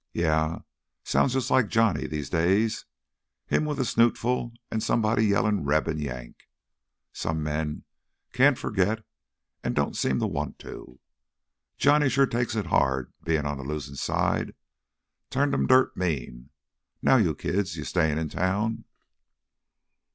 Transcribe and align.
"Yeah, 0.13 0.61
sounds 1.03 1.33
jus' 1.33 1.51
like 1.51 1.67
Johnny 1.67 2.07
these 2.07 2.27
days. 2.27 2.85
Him 3.45 3.65
with 3.65 3.79
a 3.79 3.83
snootful 3.85 4.51
an' 4.71 4.81
somebody 4.81 5.27
yellin' 5.27 5.63
Reb 5.63 5.87
and 5.87 6.01
Yank. 6.01 6.49
Some 7.13 7.43
men 7.43 7.83
can't 8.33 8.57
forgit 8.57 9.05
an' 9.63 9.73
don't 9.75 9.95
seem 9.95 10.17
to 10.17 10.25
want 10.25 10.57
to. 10.57 10.99
Johnny 11.77 12.09
sure 12.09 12.25
takes 12.25 12.55
it 12.55 12.65
hard 12.65 13.13
bein' 13.23 13.45
on 13.45 13.57
th' 13.57 13.67
losin' 13.67 13.95
side—turned 13.95 15.53
him 15.53 15.67
dirt 15.67 15.95
mean. 15.95 16.49
Now, 17.03 17.17
you 17.17 17.35
kids, 17.35 17.77
you 17.77 17.83
stayin' 17.83 18.17
in 18.17 18.29
town?" 18.29 18.85